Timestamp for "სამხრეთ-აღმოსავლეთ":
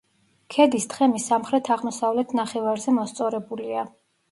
1.25-2.35